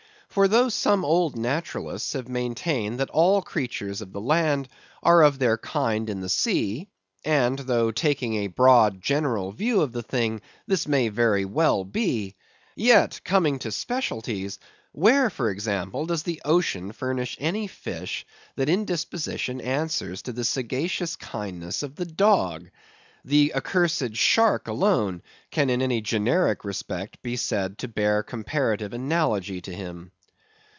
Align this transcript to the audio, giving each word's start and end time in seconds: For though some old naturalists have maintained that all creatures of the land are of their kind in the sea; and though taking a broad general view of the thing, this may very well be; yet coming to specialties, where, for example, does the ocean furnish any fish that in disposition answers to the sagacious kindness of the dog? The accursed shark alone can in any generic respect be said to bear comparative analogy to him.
For 0.31 0.47
though 0.47 0.69
some 0.69 1.03
old 1.03 1.37
naturalists 1.37 2.13
have 2.13 2.29
maintained 2.29 3.01
that 3.01 3.09
all 3.09 3.41
creatures 3.41 3.99
of 3.99 4.13
the 4.13 4.21
land 4.21 4.69
are 5.03 5.23
of 5.23 5.39
their 5.39 5.57
kind 5.57 6.09
in 6.09 6.21
the 6.21 6.29
sea; 6.29 6.87
and 7.25 7.59
though 7.59 7.91
taking 7.91 8.35
a 8.35 8.47
broad 8.47 9.01
general 9.01 9.51
view 9.51 9.81
of 9.81 9.91
the 9.91 10.01
thing, 10.03 10.39
this 10.65 10.87
may 10.87 11.09
very 11.09 11.43
well 11.43 11.83
be; 11.83 12.37
yet 12.77 13.19
coming 13.25 13.59
to 13.59 13.73
specialties, 13.73 14.57
where, 14.93 15.29
for 15.29 15.49
example, 15.49 16.05
does 16.05 16.23
the 16.23 16.41
ocean 16.45 16.93
furnish 16.93 17.35
any 17.41 17.67
fish 17.67 18.25
that 18.55 18.69
in 18.69 18.85
disposition 18.85 19.59
answers 19.59 20.21
to 20.21 20.31
the 20.31 20.45
sagacious 20.45 21.17
kindness 21.17 21.83
of 21.83 21.97
the 21.97 22.05
dog? 22.05 22.69
The 23.25 23.53
accursed 23.53 24.15
shark 24.15 24.69
alone 24.69 25.23
can 25.49 25.69
in 25.69 25.81
any 25.81 25.99
generic 25.99 26.63
respect 26.63 27.21
be 27.21 27.35
said 27.35 27.79
to 27.79 27.89
bear 27.89 28.23
comparative 28.23 28.93
analogy 28.93 29.59
to 29.59 29.75
him. 29.75 30.13